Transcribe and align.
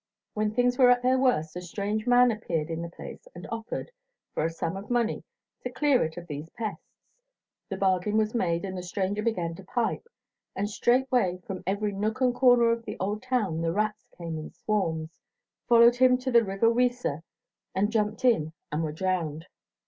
When 0.33 0.49
things 0.51 0.79
were 0.79 0.89
at 0.89 1.03
their 1.03 1.19
worst 1.19 1.55
a 1.55 1.61
strange 1.61 2.07
man 2.07 2.31
appeared 2.31 2.71
in 2.71 2.81
the 2.81 2.89
place 2.89 3.27
and 3.35 3.45
offered, 3.51 3.91
for 4.33 4.43
a 4.43 4.49
sum 4.49 4.75
of 4.75 4.89
money, 4.89 5.23
to 5.61 5.69
clear 5.69 6.03
it 6.03 6.17
of 6.17 6.25
these 6.25 6.49
pests. 6.49 7.03
The 7.69 7.77
bargain 7.77 8.17
was 8.17 8.33
made 8.33 8.65
and 8.65 8.75
the 8.75 8.81
stranger 8.81 9.21
began 9.21 9.53
to 9.53 9.63
pipe; 9.63 10.07
and 10.55 10.67
straightway, 10.67 11.37
from 11.45 11.61
every 11.67 11.91
nook 11.91 12.19
and 12.19 12.33
corner 12.33 12.73
in 12.73 12.81
the 12.81 12.97
old 12.99 13.21
town, 13.21 13.61
the 13.61 13.71
rats 13.73 14.07
came 14.17 14.39
in 14.39 14.49
swarms, 14.49 15.11
followed 15.67 15.97
him 15.97 16.17
to 16.17 16.31
the 16.31 16.43
river 16.43 16.71
Weser 16.73 17.21
and 17.75 17.91
jumped 17.91 18.25
in 18.25 18.53
and 18.71 18.81
were 18.83 18.91
drowned. 18.91 19.45